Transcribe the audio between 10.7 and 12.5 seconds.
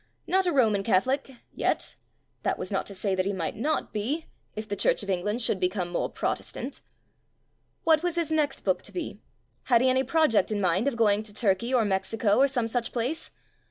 of going to Turkey, or Mexico, or